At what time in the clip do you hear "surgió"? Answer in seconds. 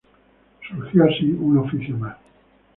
0.67-1.03